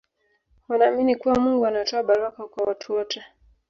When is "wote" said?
2.93-3.23